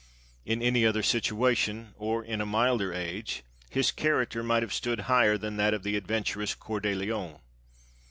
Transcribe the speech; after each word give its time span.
In 0.47 0.63
any 0.63 0.83
other 0.83 1.03
situation, 1.03 1.93
or 1.95 2.25
in 2.25 2.41
a 2.41 2.45
milder 2.47 2.91
age, 2.91 3.43
his 3.69 3.91
character 3.91 4.41
might 4.41 4.63
have 4.63 4.73
stood 4.73 5.01
higher 5.01 5.37
than 5.37 5.57
that 5.57 5.75
of 5.75 5.83
the 5.83 5.95
adventurous 5.95 6.55
Coeur 6.55 6.79
de 6.79 6.95
Lion. 6.95 7.39